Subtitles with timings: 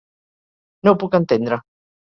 [0.89, 1.63] No ho puc entendre